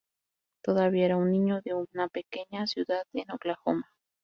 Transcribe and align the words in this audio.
Todavía 0.63 1.05
era 1.05 1.15
un 1.17 1.29
niño 1.29 1.61
de 1.63 1.75
una 1.75 2.07
pequeña 2.07 2.65
ciudad 2.65 3.03
de 3.13 3.23
Oklahoma. 3.31 3.87